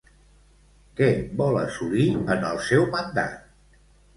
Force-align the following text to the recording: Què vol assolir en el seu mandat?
Què 0.99 1.09
vol 1.41 1.59
assolir 1.65 2.07
en 2.37 2.49
el 2.53 2.61
seu 2.71 2.89
mandat? 2.97 3.81